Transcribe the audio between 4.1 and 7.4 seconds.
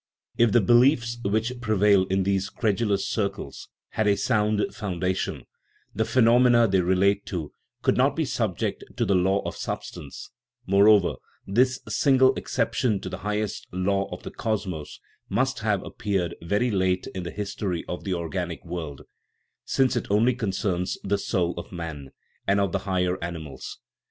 sound founda tion, the phenomena they relate